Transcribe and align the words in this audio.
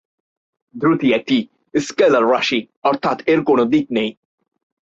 দ্রুতি 0.75 1.07
একটি 1.13 1.37
স্কেলার 1.81 2.25
রাশি; 2.31 2.59
অর্থাৎ 2.83 3.17
এর 3.27 3.39
কোনো 3.43 3.63
দিক 3.65 3.85
নেই। 3.91 4.09